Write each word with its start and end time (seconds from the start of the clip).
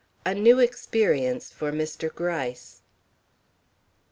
A 0.25 0.33
NEW 0.33 0.57
EXPERIENCE 0.57 1.51
FOR 1.51 1.71
MR. 1.71 2.11
GRYCE. 2.15 2.81